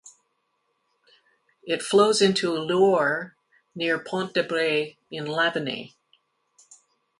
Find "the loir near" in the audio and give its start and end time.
2.51-3.99